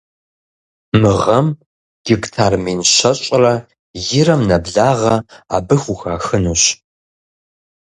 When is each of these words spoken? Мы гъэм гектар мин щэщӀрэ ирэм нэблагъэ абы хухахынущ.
Мы 1.01 1.11
гъэм 1.21 1.47
гектар 2.05 2.53
мин 2.65 2.79
щэщӀрэ 2.93 3.53
ирэм 4.17 4.41
нэблагъэ 4.49 5.15
абы 5.55 5.75
хухахынущ. 5.81 6.63